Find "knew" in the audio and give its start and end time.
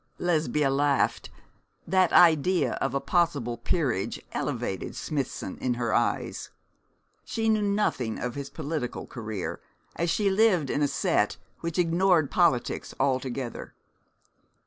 7.49-7.61